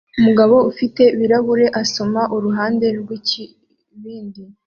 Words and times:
Umugabo 0.19 0.55
ufite 0.71 1.01
ibirahure 1.15 1.65
asoma 1.81 2.21
uruhande 2.35 2.85
rwikibindi 2.99 4.43